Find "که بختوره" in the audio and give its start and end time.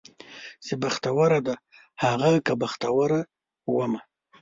2.45-3.21